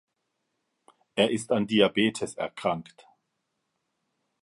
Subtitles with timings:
[1.13, 3.05] Er ist an Diabetes erkrankt.